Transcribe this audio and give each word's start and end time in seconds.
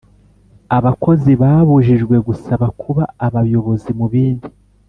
Abakozi 0.77 1.31
babujijwe 1.41 2.15
gusaba 2.27 2.65
kuba 2.81 3.03
abayobozi 3.27 3.89
mu 3.99 4.05
bindi 4.11 4.49